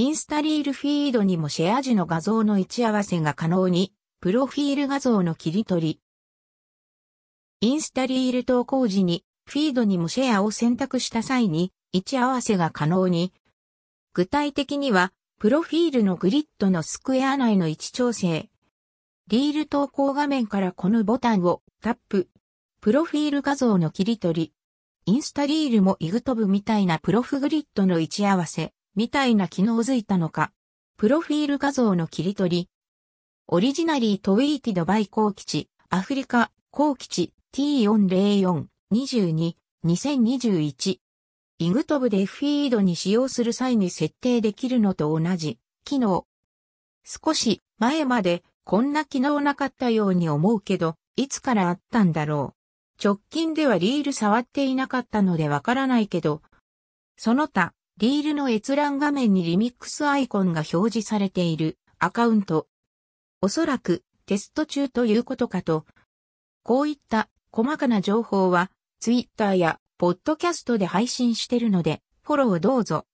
[0.00, 6.00] インスタリールフィードにもシェア時の画像の位置合わせが可能に、プロフィール画像の切り取り。
[7.60, 13.34] インスタリール投稿時に、フィードにもシェアを選択した際に、位置合わせが可能に。
[14.14, 18.48] 具体的には、プロフィールのグリッドのスクエア内の位置調整。
[19.28, 22.30] リール投稿画面からこのボタンをタップ。
[22.80, 24.52] プロフィール画像の切り取り。
[25.04, 30.52] インスタリールもイグトブみたいなプロフグリッドの位置合わせ、みたいな機能づいたのか。
[30.96, 32.68] プロフィール画像の切り取り。
[33.46, 39.54] オリジナリートウィーティドバイ高基地、アフリカ、高基地 T404、22、
[39.84, 40.98] 2021。
[41.58, 46.26] イグトブでフィードに使用する際に設定できるのと同じ機能。
[47.04, 53.04] 少し前までこんな機能なかったように思うけど、いつからあったんだろう。
[53.04, 56.42] 直近ではリール触っていなかったのでわからないけど、
[57.16, 62.66] その他、リールの閲覧画面にリミックスアイコンが表示されているアカウント。
[63.42, 65.84] おそらくテスト中ということかと。
[66.62, 73.06] こういった細かな情報はツイッターやポッドキャストで配信してるのでフォローどうぞ。